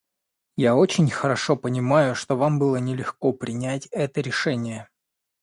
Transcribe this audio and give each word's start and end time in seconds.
Я 0.57 0.73
очень 0.75 1.11
хорошо 1.11 1.55
понимаю, 1.55 2.15
что 2.15 2.35
вам 2.35 2.57
было 2.57 2.77
нелегко 2.77 3.33
принять 3.33 3.85
это 3.91 4.19
решение. 4.21 4.89